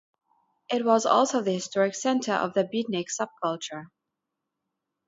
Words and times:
It 0.71 0.83
was 0.83 1.05
also 1.05 1.41
the 1.43 1.53
historic 1.53 1.93
center 1.93 2.33
of 2.33 2.55
the 2.55 2.63
beatnik 2.63 3.09
subculture. 3.15 3.85